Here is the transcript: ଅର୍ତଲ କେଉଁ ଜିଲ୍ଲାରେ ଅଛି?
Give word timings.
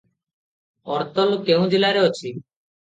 ଅର୍ତଲ 0.95 1.39
କେଉଁ 1.51 1.71
ଜିଲ୍ଲାରେ 1.77 2.05
ଅଛି? 2.09 2.37